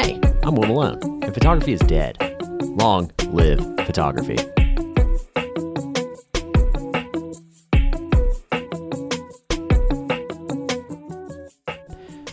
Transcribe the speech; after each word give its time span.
Hey, 0.00 0.20
I'm 0.44 0.54
Will 0.54 0.68
Malone, 0.68 1.24
and 1.24 1.34
photography 1.34 1.72
is 1.72 1.80
dead. 1.80 2.16
Long 2.60 3.10
live 3.32 3.58
photography. 3.84 4.36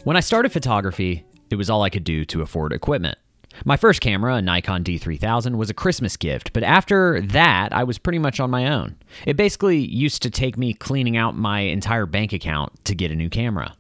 When 0.04 0.16
I 0.16 0.20
started 0.20 0.52
photography, 0.52 1.26
it 1.50 1.56
was 1.56 1.72
all 1.72 1.82
I 1.82 1.90
could 1.90 2.04
do 2.04 2.24
to 2.26 2.44
afford 2.44 2.72
equipment. 2.72 3.18
My 3.66 3.78
first 3.78 4.00
camera, 4.00 4.36
a 4.36 4.44
Nikon 4.44 4.84
D3000, 4.84 5.56
was 5.56 5.72
a 5.72 5.74
Christmas 5.74 6.18
gift, 6.18 6.54
but 6.54 6.62
after 6.62 7.20
that, 7.20 7.74
I 7.74 7.84
was 7.84 7.98
pretty 7.98 8.20
much 8.20 8.40
on 8.40 8.52
my 8.52 8.68
own. 8.68 8.96
It 9.26 9.38
basically 9.38 9.80
used 9.80 10.22
to 10.22 10.30
take 10.30 10.56
me 10.56 10.76
cleaning 10.76 11.18
out 11.18 11.36
my 11.36 11.62
entire 11.62 12.06
bank 12.06 12.32
account 12.32 12.86
to 12.86 12.94
get 12.94 13.10
a 13.10 13.16
new 13.16 13.32
camera. 13.32 13.76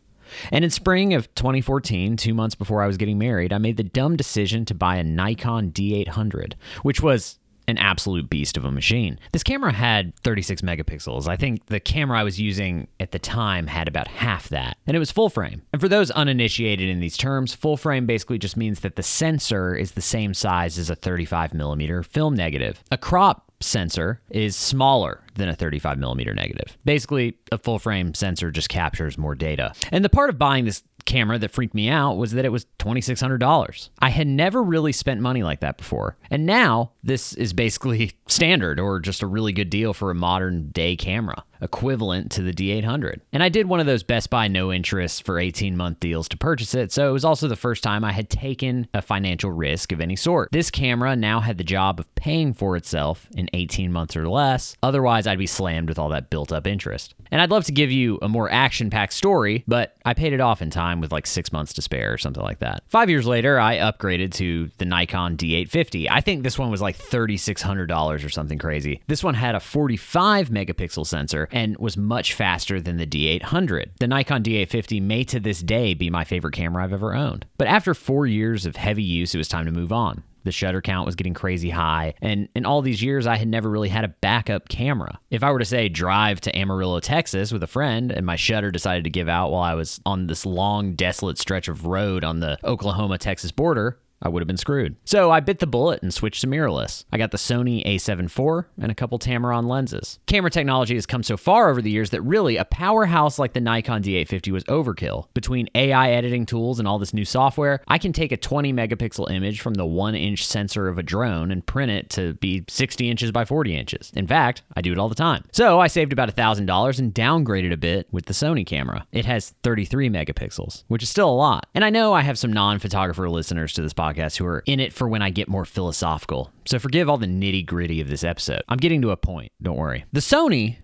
And 0.52 0.64
in 0.64 0.71
spring 0.71 1.14
of 1.14 1.34
2014, 1.36 2.18
two 2.18 2.33
months 2.33 2.56
before 2.56 2.82
I 2.82 2.88
was 2.88 2.97
getting 2.97 3.18
married, 3.18 3.54
I 3.54 3.57
made 3.57 3.78
the 3.78 3.83
dumb 3.83 4.16
decision 4.16 4.66
to 4.66 4.75
buy 4.75 4.97
a 4.97 5.04
Nikon 5.04 5.71
D800, 5.71 6.54
which 6.83 7.02
was 7.02 7.38
an 7.68 7.78
absolute 7.78 8.30
beast 8.30 8.57
of 8.57 8.66
a 8.66 8.71
machine. 8.71 9.19
This 9.32 9.43
camera 9.43 9.71
had 9.71 10.16
36 10.19 10.61
megapixels. 10.61 11.28
I 11.28 11.36
think 11.36 11.66
the 11.68 11.80
camera 11.80 12.19
I 12.19 12.24
was 12.24 12.39
using 12.39 12.88
at 13.00 13.11
the 13.11 13.19
time 13.19 13.68
had 13.68 13.88
about 13.88 14.07
half 14.07 14.50
that, 14.50 14.78
and 14.86 14.96
it 14.96 15.00
was 15.00 15.11
full 15.11 15.30
frame. 15.30 15.64
And 15.74 15.82
for 15.82 15.88
those 15.88 16.11
uninitiated 16.11 16.89
in 16.89 17.00
these 17.00 17.18
terms, 17.18 17.54
full 17.54 17.78
frame 17.78 18.05
basically 18.05 18.38
just 18.38 18.57
means 18.57 18.82
that 18.82 18.96
the 18.96 19.04
sensor 19.04 19.75
is 19.75 19.94
the 19.94 20.02
same 20.02 20.33
size 20.33 20.78
as 20.78 20.89
a 20.89 20.96
35 20.96 21.54
millimeter 21.54 22.04
film 22.04 22.36
negative. 22.36 22.83
A 22.92 22.97
crop 22.97 23.44
sensor 23.59 24.21
is 24.29 24.55
smaller 24.55 25.21
than 25.36 25.50
a 25.50 25.55
35 25.55 25.97
millimeter 25.97 26.33
negative. 26.33 26.77
Basically, 26.86 27.37
a 27.51 27.57
full 27.57 27.79
frame 27.79 28.13
sensor 28.13 28.51
just 28.51 28.69
captures 28.69 29.18
more 29.18 29.36
data. 29.36 29.73
And 29.91 30.04
the 30.04 30.09
part 30.09 30.29
of 30.29 30.37
buying 30.37 30.65
this 30.65 30.83
camera 31.05 31.37
that 31.37 31.51
freaked 31.51 31.75
me 31.75 31.89
out 31.89 32.17
was 32.17 32.31
that 32.31 32.45
it 32.45 32.52
was 32.52 32.65
$2,600. 32.80 33.89
I 33.99 34.09
had 34.09 34.27
never 34.27 34.63
really 34.63 34.91
spent 34.91 35.21
money 35.21 35.43
like 35.43 35.59
that 35.59 35.77
before. 35.77 36.17
And 36.30 36.45
now 36.45 36.91
this 37.06 37.34
is 37.34 37.53
basically 37.53 38.14
standard 38.28 38.80
or 38.80 39.00
just 39.00 39.22
a 39.22 39.28
really 39.28 39.53
good 39.53 39.70
deal 39.70 39.94
for 39.94 40.09
a 40.09 40.16
modern 40.16 40.70
day 40.70 40.95
camera, 40.95 41.44
equivalent 41.61 42.31
to 42.31 42.42
the 42.42 42.52
D800. 42.52 43.22
And 43.31 43.44
I 43.44 43.50
did 43.50 43.67
one 43.67 43.80
of 43.80 43.86
those 43.86 44.02
Best 44.02 44.31
Buy 44.31 44.48
no 44.48 44.73
interest 44.73 45.23
for 45.23 45.39
18 45.39 45.78
month 45.78 46.00
deals 46.00 46.28
to 46.30 46.38
purchase 46.38 46.73
it. 46.73 46.92
So 46.92 47.08
it 47.08 47.14
was 47.14 47.23
also 47.23 47.48
the 47.48 47.56
first 47.56 47.83
time 47.83 48.03
I 48.03 48.11
had 48.11 48.30
taken 48.30 48.88
a 48.94 49.02
financial 49.02 49.52
risk 49.52 49.92
of 49.92 50.02
any 50.02 50.16
sort. 50.16 50.50
This 50.52 50.72
camera 50.72 51.16
now 51.16 51.39
had 51.39 51.59
the 51.59 51.64
job 51.64 52.00
of 52.00 52.14
paying 52.16 52.53
for 52.53 52.76
itself 52.76 53.28
in 53.38 53.50
18 53.53 53.92
months 53.92 54.16
or 54.16 54.28
less. 54.28 54.76
Otherwise, 54.81 55.28
I'd 55.28 55.38
be 55.38 55.48
slammed 55.48 55.89
with 55.89 56.00
all 56.00 56.09
that 56.09 56.31
built 56.31 56.52
up 56.52 56.66
interest. 56.66 57.14
And 57.31 57.42
I'd 57.42 57.52
love 57.52 57.66
to 57.66 57.72
give 57.72 57.92
you 57.92 58.17
a 58.22 58.30
more 58.30 58.52
action 58.52 58.89
packed 58.89 59.14
story, 59.14 59.64
but 59.67 59.95
I 60.06 60.14
paid 60.14 60.33
it 60.33 60.39
off 60.42 60.61
in 60.61 60.70
time 60.70 61.02
with 61.02 61.11
like 61.11 61.28
six 61.28 61.52
months 61.52 61.73
to 61.73 61.81
spare 61.81 62.14
or 62.14 62.17
something 62.17 62.44
like 62.44 62.59
that. 62.59 62.83
Five 62.88 63.09
years 63.09 63.28
later, 63.28 63.59
I 63.59 63.78
upgraded 63.78 64.33
to 64.36 64.70
the 64.78 64.86
Nikon 64.86 65.38
D850. 65.38 66.08
I 66.09 66.22
think 66.22 66.44
this 66.44 66.58
one 66.58 66.72
was 66.72 66.81
like 66.81 66.94
$3,600 66.97 68.25
or 68.25 68.29
something 68.29 68.57
crazy. 68.57 69.01
This 69.07 69.23
one 69.23 69.35
had 69.35 69.55
a 69.55 69.59
45 69.59 70.49
megapixel 70.49 71.05
sensor 71.05 71.47
and 71.52 71.77
was 71.77 71.97
much 71.97 72.33
faster 72.33 72.81
than 72.81 72.97
the 72.97 73.07
D800. 73.07 73.91
The 73.99 74.07
Nikon 74.07 74.43
D850 74.43 75.02
may 75.02 75.23
to 75.25 75.39
this 75.39 75.61
day 75.61 75.93
be 75.93 76.09
my 76.09 76.23
favorite 76.23 76.53
camera 76.53 76.83
I've 76.83 76.93
ever 76.93 77.15
owned. 77.15 77.45
But 77.57 77.67
after 77.67 77.93
four 77.93 78.27
years 78.27 78.65
of 78.65 78.75
heavy 78.75 79.03
use, 79.03 79.33
it 79.33 79.37
was 79.37 79.47
time 79.47 79.65
to 79.65 79.71
move 79.71 79.91
on. 79.91 80.23
The 80.45 80.52
shutter 80.52 80.79
count 80.79 81.07
was 81.07 81.15
getting 81.15 81.33
crazy 81.33 81.71
high, 81.71 82.13
and 82.21 82.47
in 82.55 82.67
all 82.67 82.83
these 82.83 83.02
years, 83.02 83.25
I 83.25 83.35
had 83.35 83.47
never 83.47 83.67
really 83.67 83.89
had 83.89 84.05
a 84.05 84.09
backup 84.09 84.69
camera. 84.69 85.19
If 85.31 85.43
I 85.43 85.52
were 85.52 85.57
to 85.57 85.65
say 85.65 85.89
drive 85.89 86.39
to 86.41 86.55
Amarillo, 86.55 86.99
Texas 86.99 87.52
with 87.52 87.63
a 87.63 87.67
friend, 87.67 88.11
and 88.11 88.27
my 88.27 88.35
shutter 88.35 88.69
decided 88.69 89.05
to 89.05 89.09
give 89.09 89.27
out 89.27 89.52
while 89.52 89.63
I 89.63 89.73
was 89.73 89.99
on 90.05 90.27
this 90.27 90.45
long, 90.45 90.93
desolate 90.93 91.39
stretch 91.39 91.67
of 91.67 91.87
road 91.87 92.23
on 92.23 92.41
the 92.41 92.59
Oklahoma 92.63 93.17
Texas 93.17 93.52
border, 93.52 93.97
I 94.21 94.30
would 94.30 94.41
have 94.41 94.47
been 94.47 94.58
screwed. 94.58 94.95
So 95.05 95.30
I 95.31 95.39
bit 95.39 95.59
the 95.59 95.67
bullet 95.67 96.02
and 96.02 96.13
switched 96.13 96.41
to 96.41 96.47
mirrorless. 96.47 97.05
I 97.11 97.17
got 97.17 97.31
the 97.31 97.37
Sony 97.37 97.86
a7 97.86 98.26
IV 98.26 98.65
and 98.81 98.92
a 98.92 98.95
couple 98.95 99.20
Tamron 99.20 99.67
lenses. 99.67 100.20
Camera 100.26 100.49
technology 100.49 100.95
has 100.95 101.05
come 101.05 101.23
so 101.23 101.37
far 101.37 101.70
over 101.70 101.81
the 101.81 101.92
years 101.92 102.09
that 102.11 102.21
really 102.21 102.58
a 102.58 102.65
powerhouse 102.65 103.37
like 103.37 103.53
the 103.53 103.61
Nikon 103.61 104.02
D850 104.02 104.52
was 104.52 104.64
overkill. 104.65 105.27
Between 105.33 105.70
AI 105.76 106.11
editing 106.11 106.45
tools 106.45 106.80
and 106.80 106.87
all 106.87 106.98
this 106.98 107.14
new 107.14 107.26
software, 107.26 107.81
I 107.87 107.98
can 107.98 108.14
take 108.14 108.31
a 108.31 108.37
20 108.37 108.73
megapixel 108.73 109.30
image 109.30 109.61
from 109.61 109.73
the 109.73 109.86
1 109.86 110.15
inch 110.15 110.45
sensor 110.45 110.87
of 110.87 110.97
a 110.97 111.03
drone 111.03 111.52
and 111.52 111.65
print 111.65 111.92
it 111.92 112.09
to 112.11 112.33
be 112.36 112.64
60 112.67 113.09
inches 113.09 113.32
by 113.32 113.45
40 113.45 113.76
inches. 113.76 114.11
In 114.15 114.27
fact, 114.27 114.64
I 114.76 114.82
do 114.82 114.92
it 114.92 114.97
all 114.97 115.09
the 115.09 115.15
time. 115.15 115.43
So 115.52 115.80
I 115.80 115.87
saved 115.87 116.14
about 116.14 116.33
$1,000 116.33 116.99
and 116.99 117.14
downgraded 117.14 117.73
a 117.73 117.77
bit 117.77 118.08
with 118.11 118.26
the 118.26 118.33
Sony 118.33 118.65
camera. 118.65 119.05
It 119.11 119.26
has 119.26 119.53
33 119.64 120.09
megapixels, 120.09 120.83
which 120.87 121.03
is 121.03 121.09
still 121.09 121.30
a 121.30 121.36
lot. 121.36 121.67
And 121.76 121.83
I 121.83 121.89
know 121.89 122.14
I 122.14 122.21
have 122.21 122.37
some 122.37 122.53
non 122.53 122.80
photographer 122.80 123.30
listeners 123.30 123.73
to 123.73 123.82
this 123.82 123.93
podcast 123.93 124.05
podcast 124.05 124.38
who 124.38 124.45
are 124.45 124.64
in 124.66 124.80
it 124.80 124.93
for 124.93 125.08
when 125.08 125.21
I 125.21 125.30
get 125.30 125.48
more 125.48 125.66
philosophical. 125.66 126.52
So 126.66 126.80
forgive 126.80 127.10
all 127.10 127.17
the 127.17 127.27
nitty 127.27 127.66
gritty 127.66 128.02
of 128.02 128.10
this 128.10 128.24
episode. 128.24 128.62
I'm 128.70 128.78
getting 128.78 129.02
to 129.02 129.12
a 129.12 129.18
point, 129.18 129.52
don't 129.62 129.78
worry. 129.78 130.06
The 130.12 130.20
Sony 130.20 130.78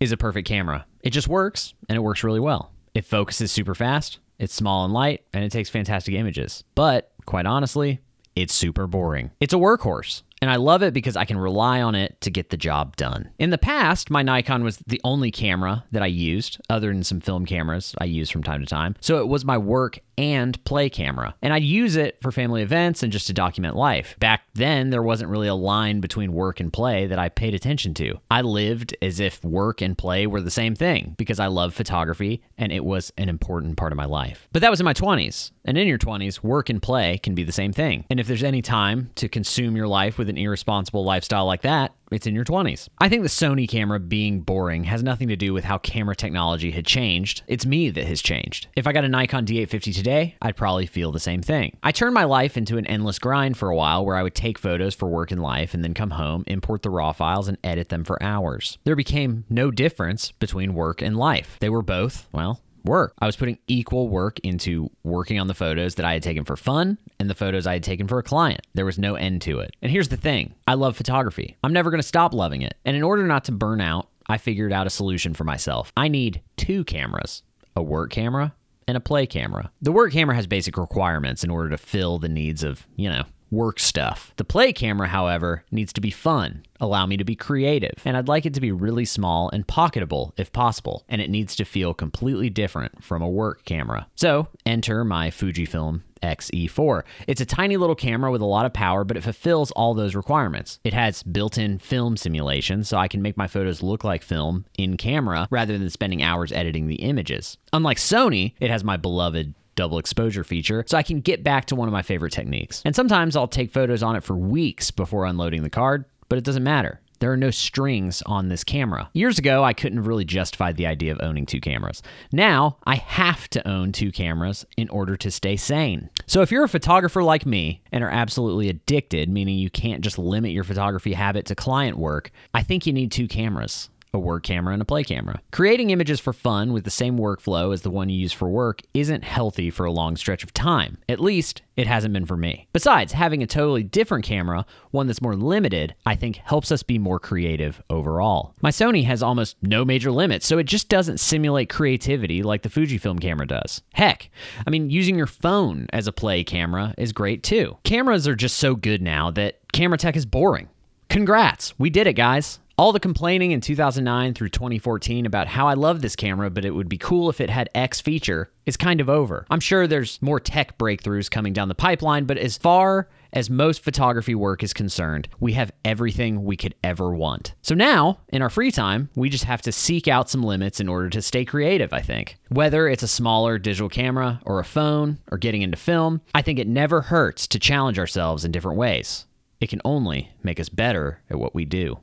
is 0.00 0.12
a 0.12 0.16
perfect 0.16 0.46
camera. 0.46 0.86
It 1.02 1.10
just 1.10 1.28
works, 1.28 1.74
and 1.88 1.96
it 1.96 2.00
works 2.00 2.24
really 2.24 2.40
well. 2.40 2.72
It 2.94 3.04
focuses 3.04 3.52
super 3.52 3.74
fast, 3.74 4.18
it's 4.38 4.54
small 4.54 4.84
and 4.84 4.92
light, 4.94 5.24
and 5.32 5.44
it 5.44 5.52
takes 5.52 5.68
fantastic 5.68 6.14
images. 6.14 6.64
But 6.74 7.12
quite 7.26 7.46
honestly, 7.46 8.00
it's 8.36 8.54
super 8.54 8.86
boring. 8.86 9.30
It's 9.40 9.54
a 9.54 9.58
workhorse. 9.58 10.22
And 10.40 10.50
I 10.50 10.56
love 10.56 10.84
it 10.84 10.94
because 10.94 11.16
I 11.16 11.24
can 11.24 11.36
rely 11.36 11.82
on 11.82 11.96
it 11.96 12.20
to 12.20 12.30
get 12.30 12.50
the 12.50 12.56
job 12.56 12.94
done. 12.94 13.30
In 13.40 13.50
the 13.50 13.58
past, 13.58 14.08
my 14.10 14.22
Nikon 14.22 14.62
was 14.62 14.78
the 14.86 15.00
only 15.02 15.32
camera 15.32 15.84
that 15.90 16.02
I 16.02 16.06
used, 16.06 16.60
other 16.70 16.92
than 16.92 17.02
some 17.02 17.20
film 17.20 17.44
cameras 17.44 17.94
I 17.98 18.04
use 18.04 18.30
from 18.30 18.44
time 18.44 18.60
to 18.60 18.66
time. 18.66 18.94
So 19.00 19.18
it 19.18 19.26
was 19.26 19.44
my 19.44 19.58
work 19.58 19.98
and 20.18 20.62
play 20.64 20.90
camera. 20.90 21.34
And 21.40 21.52
I'd 21.52 21.62
use 21.62 21.94
it 21.94 22.18
for 22.20 22.32
family 22.32 22.62
events 22.62 23.04
and 23.04 23.12
just 23.12 23.28
to 23.28 23.32
document 23.32 23.76
life. 23.76 24.16
Back 24.18 24.42
then, 24.54 24.90
there 24.90 25.02
wasn't 25.02 25.30
really 25.30 25.46
a 25.46 25.54
line 25.54 26.00
between 26.00 26.32
work 26.32 26.58
and 26.58 26.72
play 26.72 27.06
that 27.06 27.20
I 27.20 27.28
paid 27.28 27.54
attention 27.54 27.94
to. 27.94 28.18
I 28.28 28.42
lived 28.42 28.96
as 29.00 29.20
if 29.20 29.42
work 29.44 29.80
and 29.80 29.96
play 29.96 30.26
were 30.26 30.40
the 30.40 30.50
same 30.50 30.74
thing 30.74 31.14
because 31.16 31.38
I 31.38 31.46
love 31.46 31.72
photography 31.72 32.42
and 32.58 32.72
it 32.72 32.84
was 32.84 33.12
an 33.16 33.28
important 33.28 33.76
part 33.76 33.92
of 33.92 33.96
my 33.96 34.06
life. 34.06 34.48
But 34.52 34.62
that 34.62 34.70
was 34.70 34.80
in 34.80 34.84
my 34.84 34.94
20s. 34.94 35.52
And 35.64 35.78
in 35.78 35.86
your 35.86 35.98
20s, 35.98 36.42
work 36.42 36.68
and 36.68 36.82
play 36.82 37.18
can 37.18 37.34
be 37.34 37.44
the 37.44 37.52
same 37.52 37.72
thing. 37.72 38.04
And 38.10 38.18
if 38.18 38.26
there's 38.26 38.42
any 38.42 38.62
time 38.62 39.10
to 39.16 39.28
consume 39.28 39.76
your 39.76 39.86
life 39.86 40.18
with 40.18 40.28
an 40.28 40.38
irresponsible 40.38 41.04
lifestyle 41.04 41.46
like 41.46 41.62
that, 41.62 41.92
it's 42.10 42.26
in 42.26 42.34
your 42.34 42.44
20s. 42.44 42.88
I 42.98 43.08
think 43.08 43.22
the 43.22 43.28
Sony 43.28 43.68
camera 43.68 44.00
being 44.00 44.40
boring 44.40 44.84
has 44.84 45.02
nothing 45.02 45.28
to 45.28 45.36
do 45.36 45.52
with 45.52 45.64
how 45.64 45.78
camera 45.78 46.16
technology 46.16 46.70
had 46.70 46.86
changed. 46.86 47.42
It's 47.46 47.66
me 47.66 47.90
that 47.90 48.06
has 48.06 48.22
changed. 48.22 48.68
If 48.76 48.86
I 48.86 48.92
got 48.92 49.04
a 49.04 49.08
Nikon 49.08 49.46
D850 49.46 49.94
today, 49.94 50.36
I'd 50.40 50.56
probably 50.56 50.86
feel 50.86 51.12
the 51.12 51.20
same 51.20 51.42
thing. 51.42 51.76
I 51.82 51.92
turned 51.92 52.14
my 52.14 52.24
life 52.24 52.56
into 52.56 52.78
an 52.78 52.86
endless 52.86 53.18
grind 53.18 53.56
for 53.56 53.68
a 53.70 53.76
while 53.76 54.04
where 54.04 54.16
I 54.16 54.22
would 54.22 54.34
take 54.34 54.58
photos 54.58 54.94
for 54.94 55.08
work 55.08 55.30
and 55.30 55.42
life 55.42 55.74
and 55.74 55.84
then 55.84 55.94
come 55.94 56.10
home, 56.10 56.44
import 56.46 56.82
the 56.82 56.90
raw 56.90 57.12
files, 57.12 57.48
and 57.48 57.58
edit 57.62 57.88
them 57.88 58.04
for 58.04 58.22
hours. 58.22 58.78
There 58.84 58.96
became 58.96 59.44
no 59.48 59.70
difference 59.70 60.32
between 60.32 60.74
work 60.74 61.02
and 61.02 61.16
life. 61.16 61.56
They 61.60 61.70
were 61.70 61.82
both, 61.82 62.28
well, 62.32 62.60
work. 62.84 63.14
I 63.18 63.26
was 63.26 63.36
putting 63.36 63.58
equal 63.66 64.08
work 64.08 64.38
into 64.40 64.90
working 65.04 65.38
on 65.38 65.46
the 65.46 65.54
photos 65.54 65.96
that 65.96 66.06
I 66.06 66.12
had 66.14 66.22
taken 66.22 66.44
for 66.44 66.56
fun 66.56 66.98
and 67.18 67.28
the 67.28 67.34
photos 67.34 67.66
I 67.66 67.74
had 67.74 67.82
taken 67.82 68.08
for 68.08 68.18
a 68.18 68.22
client. 68.22 68.60
There 68.74 68.84
was 68.84 68.98
no 68.98 69.14
end 69.14 69.42
to 69.42 69.60
it. 69.60 69.74
And 69.82 69.90
here's 69.90 70.08
the 70.08 70.16
thing 70.16 70.54
I 70.66 70.74
love 70.74 70.96
photography. 70.96 71.56
I'm 71.62 71.72
never 71.72 71.90
going 71.90 72.00
to 72.00 72.06
stop 72.06 72.34
loving 72.34 72.62
it. 72.62 72.76
And 72.84 72.96
in 72.96 73.02
order 73.02 73.26
not 73.26 73.44
to 73.44 73.52
burn 73.52 73.80
out, 73.80 74.08
I 74.26 74.38
figured 74.38 74.72
out 74.72 74.86
a 74.86 74.90
solution 74.90 75.34
for 75.34 75.44
myself. 75.44 75.92
I 75.96 76.08
need 76.08 76.42
two 76.56 76.84
cameras 76.84 77.42
a 77.76 77.82
work 77.82 78.10
camera 78.10 78.54
and 78.88 78.96
a 78.96 79.00
play 79.00 79.26
camera. 79.26 79.70
The 79.80 79.92
work 79.92 80.12
camera 80.12 80.34
has 80.34 80.46
basic 80.46 80.76
requirements 80.76 81.44
in 81.44 81.50
order 81.50 81.70
to 81.70 81.78
fill 81.78 82.18
the 82.18 82.28
needs 82.28 82.64
of, 82.64 82.86
you 82.96 83.08
know, 83.08 83.24
work 83.50 83.78
stuff. 83.80 84.32
The 84.36 84.44
play 84.44 84.72
camera, 84.72 85.08
however, 85.08 85.64
needs 85.70 85.92
to 85.94 86.00
be 86.00 86.10
fun, 86.10 86.64
allow 86.80 87.06
me 87.06 87.16
to 87.16 87.24
be 87.24 87.34
creative, 87.34 87.94
and 88.04 88.16
I'd 88.16 88.28
like 88.28 88.46
it 88.46 88.54
to 88.54 88.60
be 88.60 88.72
really 88.72 89.04
small 89.04 89.50
and 89.50 89.66
pocketable 89.66 90.32
if 90.36 90.52
possible, 90.52 91.04
and 91.08 91.20
it 91.20 91.30
needs 91.30 91.56
to 91.56 91.64
feel 91.64 91.94
completely 91.94 92.50
different 92.50 93.02
from 93.02 93.22
a 93.22 93.28
work 93.28 93.64
camera. 93.64 94.06
So, 94.16 94.48
enter 94.66 95.04
my 95.04 95.30
Fujifilm 95.30 96.02
XE4. 96.22 97.02
It's 97.26 97.40
a 97.40 97.46
tiny 97.46 97.76
little 97.76 97.94
camera 97.94 98.30
with 98.30 98.40
a 98.40 98.46
lot 98.46 98.66
of 98.66 98.72
power, 98.72 99.04
but 99.04 99.16
it 99.16 99.22
fulfills 99.22 99.70
all 99.72 99.94
those 99.94 100.14
requirements. 100.14 100.80
It 100.84 100.94
has 100.94 101.22
built 101.22 101.58
in 101.58 101.78
film 101.78 102.16
simulation, 102.16 102.84
so 102.84 102.98
I 102.98 103.08
can 103.08 103.22
make 103.22 103.36
my 103.36 103.46
photos 103.46 103.82
look 103.82 104.04
like 104.04 104.22
film 104.22 104.66
in 104.76 104.96
camera 104.96 105.48
rather 105.50 105.78
than 105.78 105.90
spending 105.90 106.22
hours 106.22 106.52
editing 106.52 106.86
the 106.86 106.96
images. 106.96 107.56
Unlike 107.72 107.98
Sony, 107.98 108.54
it 108.60 108.70
has 108.70 108.84
my 108.84 108.96
beloved 108.96 109.54
double 109.78 109.98
exposure 109.98 110.42
feature, 110.42 110.82
so 110.88 110.98
I 110.98 111.04
can 111.04 111.20
get 111.20 111.44
back 111.44 111.66
to 111.66 111.76
one 111.76 111.86
of 111.86 111.92
my 111.92 112.02
favorite 112.02 112.32
techniques. 112.32 112.82
And 112.84 112.96
sometimes 112.96 113.36
I'll 113.36 113.46
take 113.46 113.70
photos 113.70 114.02
on 114.02 114.16
it 114.16 114.24
for 114.24 114.34
weeks 114.34 114.90
before 114.90 115.24
unloading 115.24 115.62
the 115.62 115.70
card, 115.70 116.04
but 116.28 116.36
it 116.36 116.44
doesn't 116.44 116.64
matter. 116.64 117.00
There 117.20 117.32
are 117.32 117.36
no 117.36 117.50
strings 117.50 118.20
on 118.26 118.48
this 118.48 118.64
camera. 118.64 119.08
Years 119.12 119.38
ago, 119.38 119.62
I 119.62 119.72
couldn't 119.72 119.98
have 119.98 120.08
really 120.08 120.24
justified 120.24 120.76
the 120.76 120.86
idea 120.86 121.12
of 121.12 121.20
owning 121.20 121.46
two 121.46 121.60
cameras. 121.60 122.02
Now, 122.32 122.78
I 122.86 122.96
have 122.96 123.48
to 123.50 123.68
own 123.68 123.92
two 123.92 124.10
cameras 124.10 124.66
in 124.76 124.88
order 124.88 125.16
to 125.16 125.30
stay 125.30 125.56
sane. 125.56 126.10
So, 126.26 126.42
if 126.42 126.50
you're 126.50 126.64
a 126.64 126.68
photographer 126.68 127.22
like 127.22 127.46
me 127.46 127.82
and 127.92 128.02
are 128.02 128.10
absolutely 128.10 128.68
addicted, 128.68 129.28
meaning 129.28 129.58
you 129.58 129.70
can't 129.70 130.02
just 130.02 130.18
limit 130.18 130.50
your 130.50 130.64
photography 130.64 131.12
habit 131.12 131.46
to 131.46 131.54
client 131.54 131.98
work, 131.98 132.32
I 132.52 132.62
think 132.64 132.84
you 132.84 132.92
need 132.92 133.12
two 133.12 133.28
cameras. 133.28 133.90
A 134.12 134.18
work 134.18 134.42
camera 134.42 134.72
and 134.72 134.82
a 134.82 134.84
play 134.84 135.04
camera. 135.04 135.40
Creating 135.50 135.90
images 135.90 136.20
for 136.20 136.32
fun 136.32 136.72
with 136.72 136.84
the 136.84 136.90
same 136.90 137.18
workflow 137.18 137.72
as 137.72 137.82
the 137.82 137.90
one 137.90 138.08
you 138.08 138.18
use 138.18 138.32
for 138.32 138.48
work 138.48 138.82
isn't 138.94 139.24
healthy 139.24 139.70
for 139.70 139.84
a 139.84 139.92
long 139.92 140.16
stretch 140.16 140.42
of 140.42 140.54
time. 140.54 140.98
At 141.08 141.20
least, 141.20 141.62
it 141.76 141.86
hasn't 141.86 142.12
been 142.12 142.26
for 142.26 142.36
me. 142.36 142.66
Besides, 142.72 143.12
having 143.12 143.42
a 143.42 143.46
totally 143.46 143.82
different 143.82 144.24
camera, 144.24 144.66
one 144.90 145.06
that's 145.06 145.22
more 145.22 145.36
limited, 145.36 145.94
I 146.04 146.16
think 146.16 146.36
helps 146.36 146.72
us 146.72 146.82
be 146.82 146.98
more 146.98 147.20
creative 147.20 147.80
overall. 147.88 148.54
My 148.60 148.70
Sony 148.70 149.04
has 149.04 149.22
almost 149.22 149.56
no 149.62 149.84
major 149.84 150.10
limits, 150.10 150.46
so 150.46 150.58
it 150.58 150.64
just 150.64 150.88
doesn't 150.88 151.18
simulate 151.18 151.68
creativity 151.68 152.42
like 152.42 152.62
the 152.62 152.68
Fujifilm 152.68 153.20
camera 153.20 153.46
does. 153.46 153.82
Heck, 153.94 154.30
I 154.66 154.70
mean, 154.70 154.90
using 154.90 155.16
your 155.16 155.26
phone 155.26 155.86
as 155.92 156.06
a 156.06 156.12
play 156.12 156.42
camera 156.42 156.94
is 156.98 157.12
great 157.12 157.42
too. 157.42 157.78
Cameras 157.84 158.26
are 158.26 158.34
just 158.34 158.58
so 158.58 158.74
good 158.74 159.02
now 159.02 159.30
that 159.32 159.60
camera 159.72 159.98
tech 159.98 160.16
is 160.16 160.26
boring. 160.26 160.68
Congrats, 161.08 161.78
we 161.78 161.90
did 161.90 162.06
it, 162.06 162.14
guys. 162.14 162.58
All 162.78 162.92
the 162.92 163.00
complaining 163.00 163.50
in 163.50 163.60
2009 163.60 164.34
through 164.34 164.50
2014 164.50 165.26
about 165.26 165.48
how 165.48 165.66
I 165.66 165.74
love 165.74 166.00
this 166.00 166.14
camera, 166.14 166.48
but 166.48 166.64
it 166.64 166.70
would 166.70 166.88
be 166.88 166.96
cool 166.96 167.28
if 167.28 167.40
it 167.40 167.50
had 167.50 167.68
X 167.74 168.00
feature 168.00 168.52
is 168.66 168.76
kind 168.76 169.00
of 169.00 169.08
over. 169.10 169.44
I'm 169.50 169.58
sure 169.58 169.88
there's 169.88 170.22
more 170.22 170.38
tech 170.38 170.78
breakthroughs 170.78 171.28
coming 171.28 171.52
down 171.52 171.66
the 171.66 171.74
pipeline, 171.74 172.24
but 172.24 172.38
as 172.38 172.56
far 172.56 173.08
as 173.32 173.50
most 173.50 173.82
photography 173.82 174.36
work 174.36 174.62
is 174.62 174.72
concerned, 174.72 175.26
we 175.40 175.54
have 175.54 175.72
everything 175.84 176.44
we 176.44 176.56
could 176.56 176.76
ever 176.84 177.12
want. 177.12 177.52
So 177.62 177.74
now, 177.74 178.20
in 178.28 178.42
our 178.42 178.48
free 178.48 178.70
time, 178.70 179.10
we 179.16 179.28
just 179.28 179.42
have 179.42 179.62
to 179.62 179.72
seek 179.72 180.06
out 180.06 180.30
some 180.30 180.44
limits 180.44 180.78
in 180.78 180.88
order 180.88 181.10
to 181.10 181.20
stay 181.20 181.44
creative, 181.44 181.92
I 181.92 182.00
think. 182.00 182.38
Whether 182.50 182.86
it's 182.86 183.02
a 183.02 183.08
smaller 183.08 183.58
digital 183.58 183.88
camera 183.88 184.40
or 184.46 184.60
a 184.60 184.64
phone 184.64 185.18
or 185.32 185.38
getting 185.38 185.62
into 185.62 185.76
film, 185.76 186.20
I 186.32 186.42
think 186.42 186.60
it 186.60 186.68
never 186.68 187.00
hurts 187.00 187.48
to 187.48 187.58
challenge 187.58 187.98
ourselves 187.98 188.44
in 188.44 188.52
different 188.52 188.78
ways. 188.78 189.26
It 189.60 189.68
can 189.68 189.80
only 189.84 190.30
make 190.44 190.60
us 190.60 190.68
better 190.68 191.22
at 191.28 191.40
what 191.40 191.56
we 191.56 191.64
do. 191.64 191.98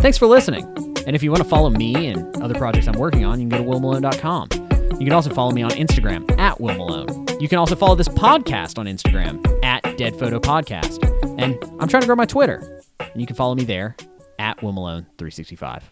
Thanks 0.00 0.16
for 0.16 0.26
listening. 0.26 0.64
And 1.06 1.14
if 1.14 1.22
you 1.22 1.30
want 1.30 1.42
to 1.42 1.48
follow 1.48 1.70
me 1.70 2.08
and 2.08 2.42
other 2.42 2.54
projects 2.54 2.88
I'm 2.88 2.98
working 2.98 3.24
on, 3.24 3.40
you 3.40 3.48
can 3.48 3.64
go 3.64 3.64
to 3.64 3.78
willmalone.com. 3.78 4.48
You 4.98 5.06
can 5.06 5.12
also 5.12 5.32
follow 5.32 5.50
me 5.50 5.62
on 5.62 5.70
Instagram 5.70 6.30
at 6.38 6.58
willmalone. 6.58 7.40
You 7.40 7.48
can 7.48 7.58
also 7.58 7.74
follow 7.74 7.94
this 7.94 8.08
podcast 8.08 8.78
on 8.78 8.86
Instagram 8.86 9.64
at 9.64 9.96
Dead 9.96 10.18
Photo 10.18 10.38
Podcast. 10.38 11.02
And 11.40 11.56
I'm 11.80 11.88
trying 11.88 12.02
to 12.02 12.06
grow 12.06 12.16
my 12.16 12.26
Twitter. 12.26 12.82
And 12.98 13.20
you 13.20 13.26
can 13.26 13.36
follow 13.36 13.54
me 13.54 13.64
there 13.64 13.96
at 14.38 14.62
Will 14.62 14.72
Malone 14.72 15.06
365. 15.16 15.88